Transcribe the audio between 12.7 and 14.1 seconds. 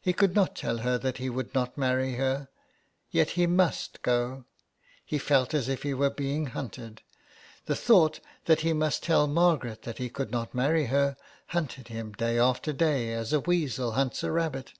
day as a weasel